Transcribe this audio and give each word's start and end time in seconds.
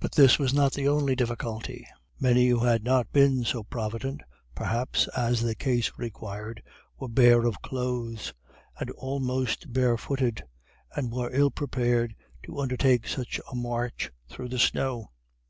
But 0.00 0.12
this 0.12 0.38
was 0.38 0.54
not 0.54 0.72
the 0.72 0.88
only 0.88 1.14
difficulty. 1.14 1.86
Many 2.18 2.48
who 2.48 2.60
had 2.60 2.82
not 2.84 3.12
been 3.12 3.44
so 3.44 3.62
provident, 3.62 4.22
perhaps, 4.54 5.08
as 5.08 5.42
the 5.42 5.54
case 5.54 5.92
required, 5.98 6.62
were 6.98 7.06
bare 7.10 7.42
of 7.44 7.60
clothes, 7.60 8.32
and 8.80 8.90
almost 8.92 9.70
barefooted, 9.70 10.42
and 10.96 11.12
were 11.12 11.28
ill 11.34 11.50
prepared 11.50 12.14
to 12.44 12.60
undertake 12.60 13.06
such 13.06 13.42
a 13.50 13.54
march 13.54 14.10
through 14.30 14.48
the 14.48 14.58
snow. 14.58 15.10